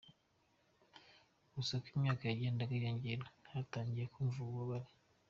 Gusa 1.53 1.71
uko 1.77 1.89
imyaka 1.97 2.23
yagendaga 2.29 2.71
yiyongera 2.75 3.25
yatangiye 3.55 4.05
kumva 4.13 4.37
ububabare. 4.43 4.89